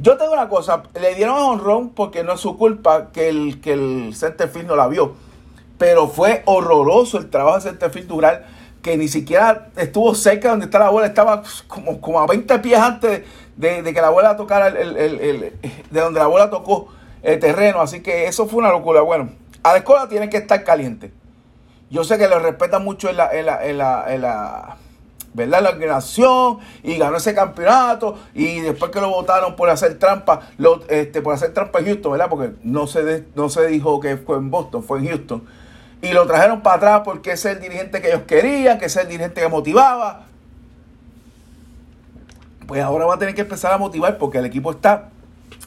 Yo 0.00 0.16
tengo 0.18 0.32
una 0.32 0.48
cosa, 0.48 0.82
le 1.00 1.14
dieron 1.14 1.36
honrón 1.36 1.90
porque 1.90 2.22
no 2.22 2.34
es 2.34 2.40
su 2.40 2.56
culpa 2.56 3.10
que 3.12 3.28
el, 3.28 3.60
que 3.60 3.72
el 3.72 4.14
centerfield 4.14 4.68
no 4.68 4.76
la 4.76 4.88
vio. 4.88 5.14
Pero 5.78 6.08
fue 6.08 6.42
horroroso 6.46 7.18
el 7.18 7.28
trabajo 7.28 7.56
de 7.56 7.62
centerfield 7.62 8.08
Dural 8.08 8.46
que 8.80 8.96
ni 8.96 9.08
siquiera 9.08 9.68
estuvo 9.76 10.14
cerca 10.14 10.50
donde 10.50 10.66
está 10.66 10.78
la 10.78 10.90
bola, 10.90 11.08
estaba 11.08 11.42
como, 11.66 12.00
como 12.00 12.20
a 12.20 12.26
20 12.26 12.58
pies 12.60 12.78
antes 12.78 13.22
de, 13.56 13.82
que 13.82 14.00
la 14.00 14.10
bola 14.10 14.36
tocara 14.36 14.68
el, 14.68 14.94
de 15.90 16.00
donde 16.00 16.20
la 16.20 16.26
bola 16.26 16.50
tocó 16.50 16.88
el 17.22 17.38
terreno. 17.38 17.80
Así 17.80 18.00
que 18.00 18.26
eso 18.26 18.46
fue 18.46 18.58
una 18.58 18.70
locura. 18.70 19.00
Bueno, 19.00 19.30
a 19.62 19.72
la 19.72 19.78
escuela 19.78 20.08
tiene 20.08 20.28
que 20.28 20.36
estar 20.36 20.62
caliente. 20.64 21.12
Yo 21.90 22.04
sé 22.04 22.18
que 22.18 22.28
lo 22.28 22.38
respetan 22.38 22.84
mucho 22.84 23.08
en 23.08 23.16
la, 23.16 23.30
en 23.32 23.46
la, 23.46 23.66
en 23.66 23.78
la, 23.78 24.04
en 24.08 24.22
la 24.22 24.76
¿verdad? 25.36 25.62
La 25.62 25.68
organización 25.68 26.58
y 26.82 26.96
ganó 26.96 27.18
ese 27.18 27.34
campeonato 27.34 28.18
y 28.34 28.60
después 28.60 28.90
que 28.90 29.00
lo 29.00 29.10
votaron 29.10 29.54
por 29.54 29.68
hacer 29.68 29.98
trampa, 29.98 30.40
lo, 30.56 30.80
este, 30.88 31.20
por 31.20 31.34
hacer 31.34 31.52
trampa 31.52 31.78
en 31.80 31.86
Houston, 31.86 32.12
¿verdad? 32.12 32.28
Porque 32.28 32.54
no 32.64 32.86
se, 32.86 33.24
no 33.34 33.48
se 33.50 33.66
dijo 33.66 34.00
que 34.00 34.16
fue 34.16 34.38
en 34.38 34.50
Boston, 34.50 34.82
fue 34.82 34.98
en 35.00 35.08
Houston. 35.08 35.44
Y 36.02 36.12
lo 36.12 36.26
trajeron 36.26 36.62
para 36.62 36.76
atrás 36.76 37.02
porque 37.04 37.32
es 37.32 37.44
el 37.44 37.60
dirigente 37.60 38.00
que 38.00 38.08
ellos 38.08 38.22
querían, 38.26 38.78
que 38.78 38.86
es 38.86 38.96
el 38.96 39.08
dirigente 39.08 39.42
que 39.42 39.48
motivaba 39.48 40.26
pues 42.66 42.82
ahora 42.82 43.06
va 43.06 43.14
a 43.14 43.18
tener 43.18 43.34
que 43.34 43.42
empezar 43.42 43.72
a 43.72 43.78
motivar 43.78 44.18
porque 44.18 44.38
el 44.38 44.44
equipo 44.44 44.70
está 44.70 45.10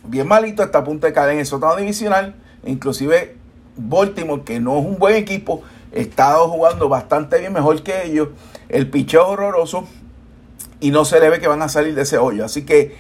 bien 0.04 0.28
malito, 0.28 0.64
está 0.64 0.80
a 0.80 0.84
punto 0.84 1.08
de 1.08 1.14
caer 1.14 1.32
en 1.32 1.40
el 1.40 1.46
sótano 1.46 1.76
divisional. 1.76 2.36
Inclusive 2.66 3.38
Baltimore, 3.78 4.44
que 4.44 4.60
no 4.60 4.78
es 4.80 4.86
un 4.86 4.98
buen 4.98 5.16
equipo, 5.16 5.64
está 5.92 6.36
jugando 6.36 6.90
bastante 6.90 7.40
bien, 7.40 7.54
mejor 7.54 7.82
que 7.84 8.06
ellos. 8.06 8.30
El 8.68 8.90
picheo 8.90 9.28
horroroso 9.28 9.88
y 10.80 10.92
no 10.92 11.06
se 11.06 11.20
le 11.20 11.30
ve 11.30 11.40
que 11.40 11.48
van 11.48 11.62
a 11.62 11.70
salir 11.70 11.96
de 11.96 12.04
ese 12.04 12.18
hoyo. 12.18 12.46
Así 12.46 12.66
que 12.66 12.98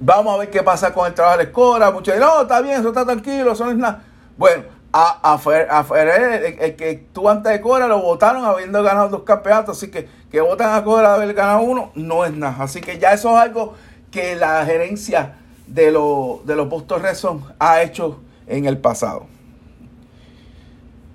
vamos 0.00 0.34
a 0.34 0.38
ver 0.38 0.50
qué 0.50 0.62
pasa 0.62 0.92
con 0.92 1.06
el 1.06 1.14
trabajo 1.14 1.38
de 1.38 1.44
la 1.44 1.48
escuela. 1.50 1.90
Muchos 1.90 2.14
dicen, 2.14 2.28
no, 2.28 2.42
está 2.42 2.60
bien, 2.60 2.80
eso 2.80 2.88
está 2.88 3.04
tranquilo, 3.04 3.52
eso 3.52 3.64
no 3.64 3.70
es 3.70 3.76
nada. 3.76 4.02
Bueno, 4.36 4.64
a, 4.92 5.34
a, 5.34 6.00
el, 6.00 6.76
que 6.76 6.90
estuvo 6.90 7.28
antes 7.28 7.52
de 7.52 7.60
Cora, 7.60 7.86
lo 7.88 8.00
votaron 8.00 8.44
habiendo 8.44 8.82
ganado 8.82 9.08
dos 9.08 9.22
campeonatos, 9.22 9.76
así 9.76 9.90
que 9.90 10.08
que 10.30 10.40
votan 10.40 10.74
a 10.74 10.84
Cora 10.84 11.14
haber 11.14 11.34
ganado 11.34 11.60
uno, 11.62 11.90
no 11.94 12.24
es 12.24 12.32
nada. 12.32 12.64
Así 12.64 12.80
que 12.80 12.98
ya 12.98 13.12
eso 13.12 13.30
es 13.30 13.36
algo 13.36 13.74
que 14.10 14.36
la 14.36 14.64
gerencia 14.64 15.36
de, 15.66 15.86
de 15.86 16.56
los 16.56 16.68
Boston 16.68 17.02
Red 17.02 17.16
ha 17.58 17.82
hecho 17.82 18.20
en 18.46 18.66
el 18.66 18.78
pasado. 18.78 19.26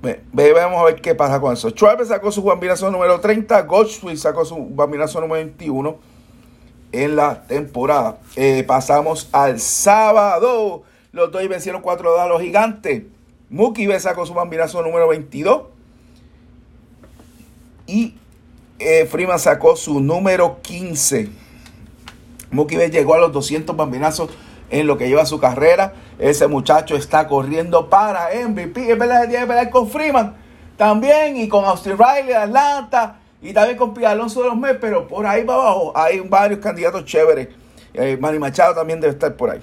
vamos 0.01 0.81
a 0.81 0.85
ver 0.85 1.01
qué 1.01 1.15
pasa 1.15 1.39
con 1.39 1.53
eso. 1.53 1.69
Schwarber 1.69 2.05
sacó 2.05 2.31
su 2.31 2.43
bambinazo 2.43 2.89
número 2.89 3.19
30, 3.19 3.61
Goldschmidt 3.63 4.17
sacó 4.17 4.45
su 4.45 4.69
bambinazo 4.69 5.21
número 5.21 5.45
21 5.45 5.97
en 6.91 7.15
la 7.15 7.43
temporada. 7.45 8.17
Eh, 8.35 8.63
pasamos 8.65 9.29
al 9.31 9.59
sábado. 9.59 10.83
Los 11.11 11.31
dos 11.31 11.47
vencieron 11.47 11.81
4 11.81 12.19
a 12.19 12.27
los 12.27 12.41
gigantes. 12.41 13.03
Muki 13.53 13.85
B 13.85 13.99
sacó 13.99 14.25
su 14.25 14.33
bambinazo 14.33 14.81
número 14.81 15.07
22. 15.09 15.61
Y 17.85 18.15
eh, 18.79 19.05
Freeman 19.05 19.37
sacó 19.37 19.75
su 19.75 19.99
número 19.99 20.57
15. 20.63 21.29
Muki 22.49 22.77
B 22.77 22.89
llegó 22.89 23.13
a 23.13 23.19
los 23.19 23.31
200 23.31 23.77
bambinazos 23.77 24.31
en 24.71 24.87
lo 24.87 24.97
que 24.97 25.07
lleva 25.07 25.27
su 25.27 25.39
carrera. 25.39 25.93
Ese 26.17 26.47
muchacho 26.47 26.95
está 26.95 27.27
corriendo 27.27 27.91
para 27.91 28.29
MVP. 28.33 28.91
Es 28.91 28.97
verdad, 28.97 29.29
tiene 29.29 29.41
que 29.41 29.47
pelear 29.47 29.69
con 29.69 29.87
Freeman 29.87 30.35
también 30.75 31.37
y 31.37 31.47
con 31.47 31.63
Austin 31.63 31.95
Riley 31.95 32.29
de 32.29 32.35
Atlanta 32.35 33.19
y 33.39 33.53
también 33.53 33.77
con 33.77 33.93
Pia 33.93 34.09
Alonso 34.11 34.41
de 34.41 34.47
los 34.47 34.57
Mets, 34.57 34.79
pero 34.81 35.07
por 35.07 35.27
ahí 35.27 35.43
va 35.43 35.53
abajo 35.53 35.93
hay 35.95 36.21
varios 36.21 36.59
candidatos 36.59 37.05
chéveres. 37.05 37.49
Eh, 37.93 38.17
Manny 38.19 38.39
Machado 38.39 38.73
también 38.73 38.99
debe 38.99 39.13
estar 39.13 39.35
por 39.35 39.51
ahí. 39.51 39.61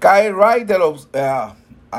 Kyle 0.00 0.34
Wright 0.34 0.66
de 0.66 0.78
los 0.78 1.08
eh, 1.12 1.30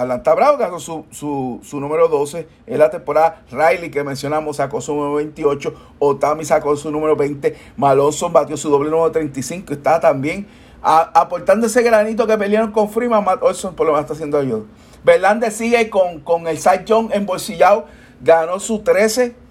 Atlanta 0.02 0.34
Bravo 0.34 0.58
sacó 0.58 0.80
su, 0.80 1.06
su, 1.12 1.60
su, 1.64 1.80
número 1.80 2.08
12 2.08 2.48
en 2.68 2.80
la 2.80 2.90
temporada. 2.90 3.44
Riley, 3.52 3.90
que 3.92 4.04
mencionamos, 4.04 4.58
sacó 4.58 4.82
su 4.82 4.94
número 4.94 5.16
28. 5.16 5.74
Otami 6.00 6.46
sacó 6.46 6.76
su 6.76 6.92
número 6.92 7.16
20. 7.16 7.56
Malonson 7.78 8.32
batió 8.34 8.58
su 8.58 8.70
doble 8.70 8.90
número 8.90 9.12
35. 9.12 9.74
Está 9.74 10.00
también 10.00 10.48
aportando 10.82 11.68
ese 11.68 11.82
granito 11.82 12.28
que 12.28 12.38
pelearon 12.38 12.72
con 12.72 12.90
Freeman. 12.90 13.24
Matt 13.24 13.42
Olson 13.42 13.76
por 13.76 13.86
lo 13.86 13.94
menos 13.94 14.04
está 14.04 14.14
haciendo 14.14 14.38
ayuda. 14.38 14.64
Verlander 15.04 15.52
sigue 15.52 15.90
con, 15.90 16.20
con 16.20 16.48
el 16.48 16.58
Side 16.58 16.86
John 16.88 17.10
embolsillado. 17.12 17.86
Ganó 18.22 18.60
su 18.60 18.80
13 18.80 19.46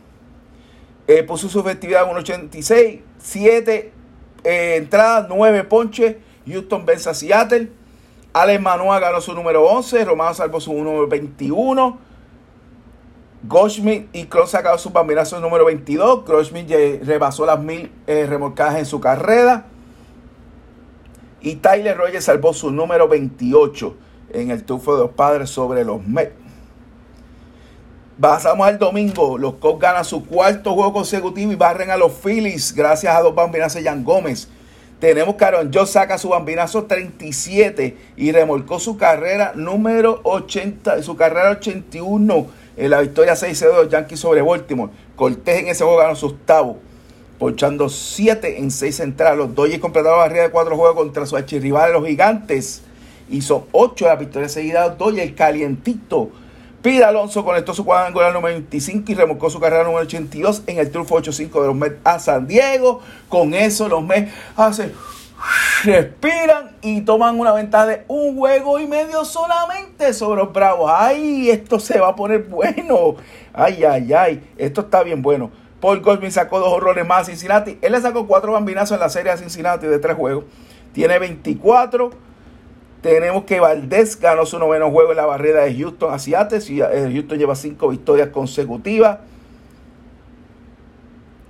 eh, 1.07 1.23
puso 1.23 1.49
su 1.49 1.61
efectividad 1.61 2.09
en 2.09 2.17
1.86, 2.17 3.01
7 3.19 3.93
eh, 4.45 4.77
entradas, 4.77 5.27
9 5.29 5.65
ponches. 5.65 6.17
Houston 6.47 6.85
vence 6.87 7.09
a 7.11 7.15
Seattle. 7.15 7.71
Alex 8.35 8.61
Manoa 8.61 8.99
ganó 8.99 9.21
su 9.21 9.33
número 9.33 9.63
11, 9.63 10.05
Romano 10.05 10.35
salvó 10.35 10.61
su 10.61 10.75
número 10.75 11.07
21. 11.07 11.99
Goldschmidt 13.45 14.09
y 14.13 14.25
Kroos 14.25 14.51
sacaron 14.51 14.79
sus 14.79 14.93
bambinazos 14.93 15.41
número 15.41 15.65
22. 15.65 16.25
Goldschmidt 16.25 17.05
rebasó 17.05 17.47
las 17.47 17.61
mil 17.61 17.93
eh, 18.09 18.27
remolcadas 18.27 18.77
en 18.79 18.87
su 18.87 18.99
carrera. 18.99 19.67
Y 21.43 21.57
Tyler 21.57 21.97
Rogers 21.97 22.25
salvó 22.25 22.53
su 22.53 22.73
número 22.73 23.07
28 23.07 23.97
en 24.33 24.51
el 24.51 24.65
tufo 24.65 24.97
de 24.97 25.03
los 25.03 25.11
padres 25.13 25.51
sobre 25.51 25.85
los 25.85 26.05
Mets. 26.05 26.33
Pasamos 28.21 28.67
al 28.67 28.81
domingo. 28.81 29.39
Los 29.39 29.55
Cubs 29.55 29.79
ganan 29.79 30.05
su 30.05 30.27
cuarto 30.27 30.75
juego 30.75 30.93
consecutivo 30.93 31.53
y 31.53 31.57
barren 31.57 31.91
a 31.91 31.97
los 31.97 32.13
Phillies 32.13 32.75
gracias 32.75 33.15
a 33.15 33.21
dos 33.21 33.35
bambinazos 33.35 33.81
de 33.81 33.89
Jan 33.89 34.03
Gómez. 34.03 34.49
Tenemos 35.05 35.35
que 35.35 35.45
Aaron 35.45 35.71
Joe 35.71 35.87
saca 35.87 36.17
su 36.17 36.31
bambinazo 36.31 36.85
37 36.85 37.95
y 38.17 38.33
remolcó 38.33 38.81
su 38.81 38.97
carrera 38.97 39.53
número 39.55 40.21
80, 40.23 41.03
su 41.03 41.15
carrera 41.15 41.51
81 41.51 42.47
en 42.79 42.91
la 42.91 43.03
victoria 43.03 43.35
6-0 43.35 43.59
de 43.59 43.75
los 43.75 43.89
Yankees 43.91 44.19
sobre 44.19 44.41
Baltimore. 44.41 44.91
Cortés 45.15 45.59
en 45.59 45.69
ese 45.69 45.85
juego 45.85 45.99
ganó 45.99 46.17
su 46.17 46.29
octavo, 46.29 46.79
ponchando 47.39 47.91
7 47.91 48.61
en 48.61 48.71
6 48.71 49.01
entradas. 49.01 49.37
Los 49.37 49.55
Dodgers 49.55 49.83
completaron 49.83 50.21
la 50.21 50.25
barrera 50.25 50.45
de 50.45 50.51
4 50.51 50.75
juegos 50.75 50.97
contra 50.97 51.27
su 51.27 51.37
archirrival 51.37 51.93
los 51.93 52.07
Gigantes. 52.07 52.81
Hizo 53.29 53.69
8 53.73 54.07
de 54.07 54.11
la 54.11 54.17
victoria 54.17 54.49
seguida. 54.49 54.89
Dodgers 54.89 55.35
calientito. 55.35 56.31
Pida 56.85 57.09
Alonso 57.09 57.43
conectó 57.47 57.73
su 57.73 57.83
cuadrangular 57.83 58.35
número 58.35 58.57
25 58.57 59.11
y 59.11 59.15
remolcó 59.15 59.49
su 59.49 59.59
carrera 59.59 59.85
número 59.85 60.03
82 60.03 60.65
en 60.67 60.79
el 60.79 60.91
triunfo 60.91 61.17
8-5 61.17 61.63
de 61.63 61.67
los 61.69 61.75
Mets 61.75 61.97
a 62.05 62.19
San 62.19 62.47
Diego. 62.47 63.01
Con 63.31 63.55
eso 63.55 63.89
los 63.89 64.05
Mets 64.05 64.31
hacen 64.55 64.93
respiran 65.83 66.77
y 66.83 67.01
toman 67.01 67.41
una 67.41 67.53
ventaja 67.53 67.87
de 67.87 68.05
un 68.07 68.37
juego 68.37 68.79
y 68.79 68.87
medio 68.87 69.25
solamente 69.25 70.13
sobre 70.13 70.43
los 70.43 70.53
Bravos. 70.53 70.93
Ay, 70.95 71.49
esto 71.49 71.81
se 71.81 71.99
va 71.99 72.09
a 72.09 72.17
poner 72.17 72.43
bueno. 72.43 73.17
Ay, 73.55 73.83
ay, 73.83 74.13
ay, 74.13 74.53
esto 74.59 74.83
está 74.83 75.03
bien 75.03 75.23
bueno. 75.23 75.51
Paul 75.81 76.03
Goldman 76.03 76.33
sacó 76.33 76.59
dos 76.59 76.69
horrores 76.71 77.07
más 77.07 77.23
a 77.23 77.25
Cincinnati. 77.25 77.79
Él 77.81 77.93
le 77.93 78.01
sacó 78.03 78.27
cuatro 78.27 78.53
bambinazos 78.53 78.97
en 78.97 79.01
la 79.01 79.09
serie 79.09 79.33
a 79.33 79.39
Cincinnati 79.39 79.87
de 79.87 79.99
tres 79.99 80.17
juegos. 80.17 80.45
Tiene 80.93 81.19
24. 81.19 82.11
Tenemos 83.05 83.45
que 83.45 83.61
Valdés 83.61 84.19
ganó 84.19 84.47
su 84.47 84.59
noveno 84.59 84.91
juego 84.91 85.11
en 85.11 85.19
la 85.19 85.27
barrera 85.27 85.65
de 85.65 85.75
Houston 85.75 86.11
hacia 86.11 86.49
y 86.67 86.81
eh, 86.81 87.11
Houston 87.13 87.37
lleva 87.37 87.55
cinco 87.55 87.91
victorias 87.91 88.31
consecutivas. 88.31 89.19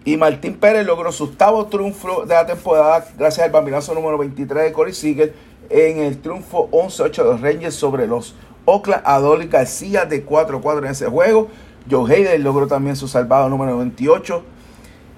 Y 0.05 0.17
Martín 0.17 0.55
Pérez 0.55 0.85
logró 0.85 1.13
su 1.13 1.23
octavo 1.23 1.67
triunfo 1.67 2.27
de 2.27 2.35
la 2.35 2.45
temporada 2.45 3.07
gracias 3.17 3.47
al 3.47 3.53
bambinazo 3.53 3.95
número 3.95 4.19
23 4.19 4.65
de 4.65 4.73
Corey 4.73 4.93
Seager 4.93 5.33
en 5.71 5.99
el 5.99 6.21
triunfo 6.21 6.69
11-8 6.73 7.19
de 7.19 7.23
los 7.23 7.41
Rangers 7.41 7.77
sobre 7.77 8.09
los 8.09 8.35
Oakland 8.65 9.03
Adolis 9.05 9.49
García 9.49 10.07
de 10.07 10.27
4-4 10.27 10.79
en 10.79 10.87
ese 10.87 11.07
juego. 11.07 11.51
Joe 11.89 12.13
Hayden 12.13 12.43
logró 12.43 12.67
también 12.67 12.97
su 12.97 13.07
salvado 13.07 13.49
número 13.49 13.79
28. 13.79 14.43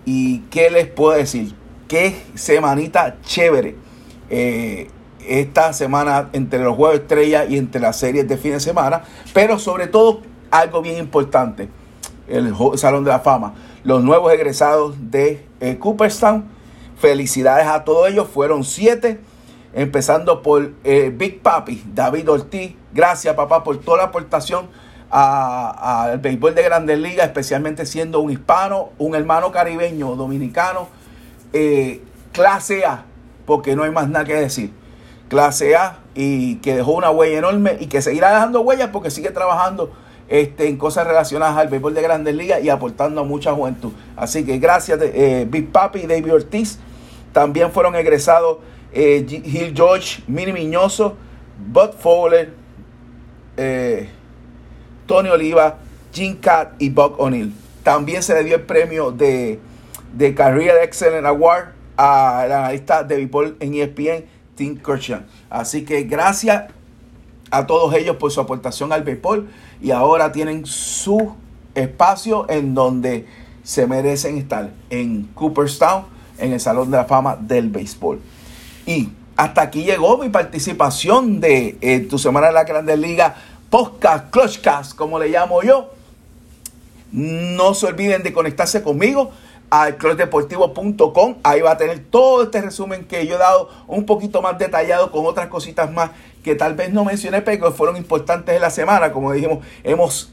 ¿Y 0.05 0.41
qué 0.51 0.69
les 0.69 0.87
puedo 0.87 1.17
decir? 1.17 1.55
Qué 1.89 2.15
semanita 2.35 3.17
chévere. 3.23 3.75
Eh, 4.29 4.89
esta 5.29 5.73
semana 5.73 6.31
entre 6.33 6.61
los 6.61 6.77
juegos 6.77 7.01
estrella 7.01 7.45
y 7.45 7.59
entre 7.59 7.81
las 7.81 7.99
series 7.99 8.27
de 8.29 8.37
fin 8.37 8.53
de 8.53 8.61
semana. 8.61 9.03
Pero 9.33 9.59
sobre 9.59 9.87
todo 9.87 10.23
algo 10.51 10.83
bien 10.83 10.99
importante. 10.99 11.69
El 12.29 12.55
Salón 12.77 13.05
de 13.05 13.11
la 13.11 13.21
Fama 13.21 13.55
los 13.87 14.03
nuevos 14.03 14.33
egresados 14.33 14.97
de 15.13 15.47
eh, 15.61 15.79
Cooperstown. 15.79 16.45
Felicidades 16.99 17.69
a 17.69 17.85
todos 17.85 18.11
ellos, 18.11 18.27
fueron 18.27 18.65
siete, 18.65 19.21
empezando 19.75 20.43
por 20.43 20.73
eh, 20.83 21.15
Big 21.17 21.41
Papi, 21.41 21.85
David 21.95 22.29
Ortiz. 22.29 22.75
Gracias, 22.93 23.33
papá, 23.37 23.63
por 23.63 23.79
toda 23.79 23.99
la 23.99 24.05
aportación 24.05 24.69
al 25.09 26.19
béisbol 26.19 26.57
de 26.57 26.63
Grandes 26.65 26.99
Ligas, 26.99 27.27
especialmente 27.29 27.87
siendo 27.87 28.19
un 28.19 28.33
hispano, 28.33 28.91
un 28.99 29.15
hermano 29.15 29.53
caribeño, 29.53 30.17
dominicano, 30.17 30.89
eh, 31.53 32.03
clase 32.33 32.85
A, 32.85 33.05
porque 33.47 33.77
no 33.77 33.85
hay 33.85 33.93
más 33.93 34.09
nada 34.09 34.25
que 34.25 34.35
decir. 34.35 34.73
Clase 35.29 35.77
A 35.77 35.99
y 36.15 36.57
que 36.57 36.77
dejó 36.77 36.93
una 36.93 37.11
huella 37.11 37.39
enorme 37.39 37.77
y 37.81 37.87
que 37.87 38.01
seguirá 38.03 38.33
dejando 38.33 38.61
huellas 38.61 38.91
porque 38.93 39.11
sigue 39.11 39.31
trabajando 39.31 39.93
este, 40.29 40.69
en 40.69 40.77
cosas 40.77 41.07
relacionadas 41.07 41.57
al 41.57 41.69
béisbol 41.69 41.95
de 41.95 42.03
grandes 42.03 42.35
ligas 42.35 42.63
y 42.63 42.69
aportando 42.69 43.21
a 43.21 43.25
mucha 43.25 43.53
juventud. 43.53 43.93
Así 44.17 44.45
que 44.45 44.59
gracias, 44.59 44.99
eh, 45.03 45.47
Big 45.49 45.71
Papi 45.71 46.01
y 46.01 46.07
David 46.07 46.35
Ortiz. 46.35 46.79
También 47.33 47.71
fueron 47.71 47.95
egresados 47.95 48.59
eh, 48.93 49.27
Gil 49.29 49.73
George, 49.75 50.23
Mini 50.27 50.53
Miñoso, 50.53 51.17
Bud 51.71 51.91
Fowler, 51.99 52.55
eh, 53.57 54.09
Tony 55.07 55.29
Oliva, 55.29 55.79
Jim 56.13 56.37
Cat 56.41 56.75
y 56.79 56.91
Buck 56.91 57.21
O'Neill. 57.21 57.53
También 57.83 58.23
se 58.23 58.35
le 58.35 58.43
dio 58.43 58.57
el 58.57 58.63
premio 58.63 59.13
de, 59.13 59.61
de 60.15 60.35
Career 60.35 60.83
Excellent 60.83 61.27
Award 61.27 61.69
a 61.97 62.47
la 62.49 62.59
analista 62.61 63.05
de 63.05 63.17
béisbol 63.17 63.57
en 63.61 63.75
ESPN, 63.75 64.25
Tim 64.57 64.77
Kirchner. 64.77 65.25
Así 65.51 65.85
que 65.85 66.03
gracias 66.03 66.65
a 67.51 67.67
todos 67.67 67.95
ellos 67.95 68.17
por 68.17 68.33
su 68.33 68.41
aportación 68.41 68.93
al 68.93 69.05
béisbol 69.05 69.49
y 69.81 69.93
ahora 69.93 70.33
tienen 70.33 70.67
su 70.67 71.35
espacio 71.75 72.49
en 72.49 72.75
donde 72.75 73.27
se 73.63 73.87
merecen 73.87 74.39
estar, 74.39 74.71
en 74.91 75.25
Cooperstown, 75.35 76.05
en 76.39 76.53
el 76.53 76.61
Salón 76.61 76.91
de 76.91 76.97
la 76.97 77.05
Fama 77.05 77.37
del 77.37 77.69
Béisbol. 77.69 78.21
Y 78.87 79.11
hasta 79.37 79.63
aquí 79.63 79.85
llegó 79.85 80.19
mi 80.19 80.29
participación 80.29 81.41
de 81.41 81.77
eh, 81.81 82.01
Tu 82.01 82.19
Semana 82.19 82.49
de 82.49 82.53
la 82.53 82.65
Grandes 82.65 82.99
Liga, 82.99 83.35
Podcast, 83.69 84.31
Clutchcast, 84.31 84.95
como 84.95 85.19
le 85.19 85.29
llamo 85.29 85.63
yo. 85.63 85.91
No 87.13 87.75
se 87.75 87.87
olviden 87.87 88.23
de 88.23 88.33
conectarse 88.33 88.83
conmigo 88.83 89.33
al 89.71 89.97
clubdeportivo.com. 89.97 91.37
Ahí 91.43 91.61
va 91.61 91.73
a 91.73 91.77
tener 91.77 92.01
todo 92.11 92.45
este 92.45 92.61
resumen 92.61 93.05
que 93.05 93.27
yo 93.27 93.37
he 93.37 93.39
dado 93.39 93.71
un 93.87 94.07
poquito 94.07 94.43
más 94.43 94.59
detallado 94.59 95.11
con 95.11 95.27
otras 95.27 95.49
cositas 95.49 95.91
más 95.93 96.11
que 96.43 96.55
tal 96.55 96.75
vez 96.75 96.93
no 96.93 97.05
mencioné, 97.05 97.43
pero 97.43 97.73
fueron 97.73 97.97
importantes 97.97 98.55
en 98.55 98.61
la 98.61 98.71
semana. 98.71 99.13
Como 99.13 99.33
dijimos, 99.33 99.65
hemos 99.83 100.33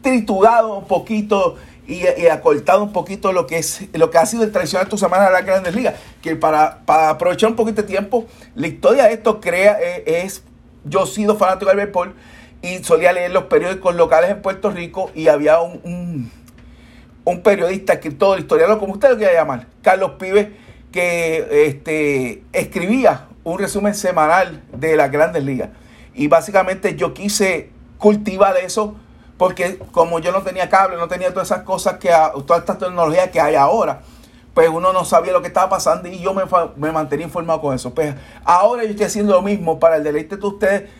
triturado 0.00 0.78
un 0.78 0.84
poquito 0.84 1.56
y, 1.88 2.26
acortado 2.28 2.84
un 2.84 2.92
poquito 2.92 3.32
lo 3.32 3.46
que 3.46 3.58
es 3.58 3.88
lo 3.92 4.10
que 4.10 4.18
ha 4.18 4.26
sido 4.26 4.44
el 4.44 4.52
tradicional 4.52 4.88
tu 4.88 4.96
semana 4.96 5.26
de 5.26 5.32
la 5.32 5.42
Grandes 5.42 5.74
Ligas. 5.74 5.94
Que 6.22 6.36
para, 6.36 6.82
aprovechar 6.86 7.50
un 7.50 7.56
poquito 7.56 7.82
de 7.82 7.88
tiempo, 7.88 8.26
la 8.54 8.68
historia 8.68 9.04
de 9.04 9.14
esto 9.14 9.40
crea 9.40 9.78
eh, 9.80 10.22
es. 10.24 10.44
Yo 10.84 11.04
he 11.04 11.06
sido 11.06 11.36
fanático 11.36 11.68
del 11.68 11.76
béisbol 11.76 12.14
y 12.62 12.84
solía 12.84 13.12
leer 13.12 13.30
los 13.30 13.44
periódicos 13.44 13.94
locales 13.94 14.30
en 14.30 14.42
Puerto 14.42 14.70
Rico 14.70 15.10
y 15.14 15.28
había 15.28 15.60
un, 15.60 16.30
periodista, 17.38 17.94
escritor, 17.94 18.38
historiador, 18.38 18.78
como 18.78 18.94
usted 18.94 19.10
lo 19.10 19.16
quiera 19.16 19.32
llamar, 19.32 19.66
Carlos 19.82 20.12
Pibes, 20.18 20.48
que 20.92 21.66
este, 21.66 22.42
escribía 22.52 23.28
un 23.44 23.58
resumen 23.58 23.94
semanal 23.94 24.62
de 24.72 24.96
las 24.96 25.10
grandes 25.10 25.44
ligas. 25.44 25.70
Y 26.14 26.28
básicamente 26.28 26.96
yo 26.96 27.14
quise 27.14 27.70
cultivar 27.98 28.56
eso 28.56 28.96
porque 29.38 29.78
como 29.92 30.18
yo 30.18 30.32
no 30.32 30.42
tenía 30.42 30.68
cable, 30.68 30.96
no 30.96 31.08
tenía 31.08 31.30
todas 31.32 31.48
esas 31.50 31.62
cosas 31.62 31.94
que, 31.94 32.10
todas 32.46 32.60
estas 32.60 32.78
tecnologías 32.78 33.30
que 33.30 33.40
hay 33.40 33.54
ahora, 33.54 34.02
pues 34.52 34.68
uno 34.68 34.92
no 34.92 35.04
sabía 35.04 35.32
lo 35.32 35.40
que 35.40 35.48
estaba 35.48 35.70
pasando 35.70 36.08
y 36.08 36.18
yo 36.18 36.34
me, 36.34 36.42
me 36.76 36.92
mantenía 36.92 37.24
informado 37.24 37.60
con 37.60 37.74
eso. 37.74 37.94
Pues 37.94 38.14
ahora 38.44 38.84
yo 38.84 38.90
estoy 38.90 39.06
haciendo 39.06 39.32
lo 39.32 39.42
mismo 39.42 39.78
para 39.78 39.96
el 39.96 40.04
deleite 40.04 40.36
de 40.36 40.46
ustedes 40.46 40.90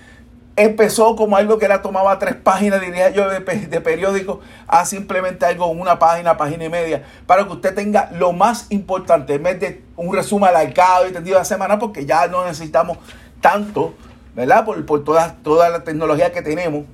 empezó 0.65 1.17
como 1.17 1.37
algo 1.37 1.59
que 1.59 1.65
era 1.65 1.83
tomaba 1.83 2.19
tres 2.19 2.35
páginas, 2.35 2.81
diría 2.81 3.11
yo, 3.11 3.29
de, 3.29 3.41
periódico, 3.41 4.41
a 4.67 4.85
simplemente 4.85 5.47
algo 5.47 5.67
una 5.67 5.99
página, 5.99 6.37
página 6.37 6.65
y 6.65 6.69
media, 6.69 7.05
para 7.27 7.45
que 7.47 7.53
usted 7.53 7.75
tenga 7.75 8.11
lo 8.13 8.33
más 8.33 8.67
importante, 8.71 9.35
en 9.35 9.43
vez 9.43 9.61
de 9.61 9.85
un 9.97 10.15
resumen 10.15 10.51
alargado 10.51 11.05
y 11.05 11.09
entendido 11.09 11.37
de 11.37 11.41
la 11.41 11.45
semana, 11.45 11.79
porque 11.79 12.05
ya 12.05 12.27
no 12.29 12.45
necesitamos 12.45 12.99
tanto, 13.41 13.95
¿verdad? 14.35 14.65
Por, 14.65 14.85
por 14.87 15.05
toda, 15.05 15.37
toda 15.43 15.69
la 15.71 15.83
tecnología 15.85 16.33
que 16.33 16.43
tenemos. 16.43 16.85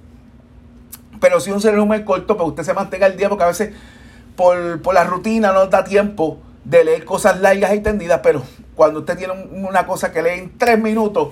Pero 1.20 1.40
si 1.40 1.50
un 1.50 1.61
resumen 1.61 2.04
corto, 2.04 2.37
para 2.37 2.46
que 2.46 2.50
usted 2.50 2.62
se 2.62 2.75
mantenga 2.75 3.06
el 3.06 3.16
día, 3.16 3.28
porque 3.28 3.44
a 3.44 3.49
veces 3.49 3.75
por, 4.37 4.80
por 4.82 4.94
la 4.94 5.04
rutina 5.04 5.52
no 5.52 5.66
da 5.66 5.82
tiempo 5.82 6.38
de 6.64 6.85
leer 6.85 7.04
cosas 7.04 7.40
largas 7.40 7.75
y 7.75 7.80
tendidas, 7.80 8.20
pero 8.23 8.42
cuando 8.75 9.00
usted 9.00 9.16
tiene 9.16 9.32
una 9.32 9.87
cosa 9.87 10.12
que 10.12 10.23
lee 10.23 10.38
en 10.38 10.58
tres 10.58 10.78
minutos, 10.78 11.28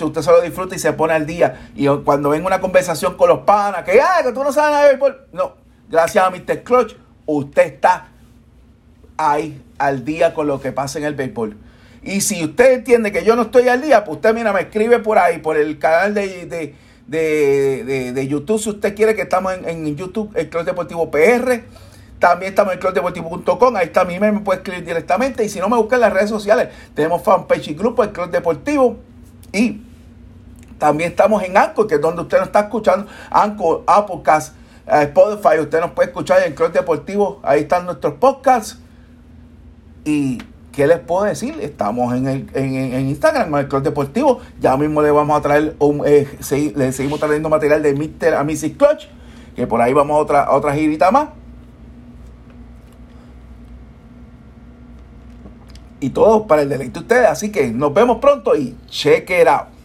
usted 0.00 0.22
solo 0.22 0.40
disfruta 0.40 0.74
y 0.74 0.78
se 0.78 0.92
pone 0.92 1.14
al 1.14 1.26
día. 1.26 1.70
Y 1.74 1.86
cuando 2.04 2.30
ven 2.30 2.44
una 2.44 2.60
conversación 2.60 3.16
con 3.16 3.28
los 3.28 3.40
panas, 3.40 3.84
que, 3.84 4.00
ah, 4.00 4.22
que 4.22 4.32
tú 4.32 4.42
no 4.42 4.52
sabes 4.52 4.72
nada 4.72 4.82
de 4.84 4.88
béisbol. 4.90 5.26
No, 5.32 5.54
gracias 5.88 6.24
a 6.24 6.30
Mr. 6.30 6.62
Clutch, 6.62 6.96
usted 7.26 7.62
está 7.62 8.08
ahí 9.16 9.62
al 9.78 10.04
día 10.04 10.34
con 10.34 10.46
lo 10.46 10.60
que 10.60 10.72
pasa 10.72 10.98
en 10.98 11.04
el 11.04 11.14
béisbol. 11.14 11.56
Y 12.02 12.20
si 12.20 12.44
usted 12.44 12.72
entiende 12.72 13.12
que 13.12 13.24
yo 13.24 13.36
no 13.36 13.42
estoy 13.42 13.68
al 13.68 13.82
día, 13.82 14.04
pues 14.04 14.16
usted, 14.16 14.34
mira, 14.34 14.52
me 14.52 14.60
escribe 14.62 15.00
por 15.00 15.18
ahí, 15.18 15.38
por 15.38 15.56
el 15.56 15.78
canal 15.78 16.14
de, 16.14 16.46
de, 17.06 18.12
de, 18.14 18.28
YouTube, 18.28 18.60
si 18.60 18.70
usted 18.70 18.94
quiere 18.94 19.14
que 19.14 19.22
estamos 19.22 19.54
en, 19.54 19.68
en 19.68 19.96
YouTube, 19.96 20.30
el 20.34 20.48
Club 20.48 20.64
Deportivo 20.64 21.10
PR. 21.10 21.62
También 22.18 22.50
estamos 22.50 22.72
en 22.74 22.80
clubdeportivo.com. 22.80 23.76
Ahí 23.76 23.86
está 23.86 24.04
mi 24.04 24.18
me 24.18 24.32
puede 24.40 24.58
escribir 24.58 24.84
directamente. 24.84 25.44
Y 25.44 25.48
si 25.48 25.60
no 25.60 25.68
me 25.68 25.76
buscan 25.76 25.98
en 25.98 26.00
las 26.02 26.12
redes 26.12 26.30
sociales, 26.30 26.68
tenemos 26.94 27.22
fanpage 27.22 27.68
y 27.68 27.74
grupo, 27.74 28.02
el 28.02 28.10
Club 28.10 28.30
Deportivo. 28.30 28.96
Y 29.52 29.82
también 30.78 31.10
estamos 31.10 31.42
en 31.42 31.56
Anchor, 31.56 31.86
que 31.86 31.96
es 31.96 32.00
donde 32.00 32.22
usted 32.22 32.38
nos 32.38 32.46
está 32.48 32.60
escuchando. 32.60 33.06
Anchor, 33.30 33.82
Applecast, 33.86 34.54
eh, 34.86 35.02
Spotify. 35.02 35.60
Usted 35.60 35.80
nos 35.80 35.90
puede 35.92 36.08
escuchar 36.08 36.42
en 36.44 36.54
Club 36.54 36.72
Deportivo. 36.72 37.40
Ahí 37.42 37.62
están 37.62 37.84
nuestros 37.84 38.14
podcasts. 38.14 38.78
Y 40.04 40.38
¿qué 40.72 40.86
les 40.86 41.00
puedo 41.00 41.24
decir? 41.24 41.56
Estamos 41.60 42.14
en, 42.14 42.28
el, 42.28 42.50
en, 42.54 43.08
Instagram, 43.08 43.52
en 43.52 43.60
el 43.60 43.68
Club 43.68 43.82
Deportivo. 43.82 44.40
Ya 44.60 44.76
mismo 44.76 45.02
le 45.02 45.10
vamos 45.10 45.36
a 45.36 45.42
traer, 45.42 45.74
un, 45.80 46.02
eh, 46.06 46.28
le 46.76 46.92
seguimos 46.92 47.18
trayendo 47.18 47.48
material 47.48 47.82
de 47.82 47.94
Mr. 47.94 48.34
a 48.34 48.44
Clutch, 48.44 49.08
que 49.56 49.66
por 49.66 49.82
ahí 49.82 49.92
vamos 49.92 50.14
a 50.16 50.20
otra, 50.20 50.52
otra 50.52 50.74
girita 50.74 51.10
más. 51.10 51.30
Y 56.00 56.10
todo 56.10 56.46
para 56.46 56.62
el 56.62 56.68
deleite 56.68 56.94
de 56.94 57.00
ustedes. 57.00 57.26
Así 57.28 57.50
que 57.50 57.68
nos 57.68 57.92
vemos 57.92 58.18
pronto 58.18 58.54
y 58.56 58.76
check 58.88 59.30
it 59.30 59.46
out. 59.48 59.77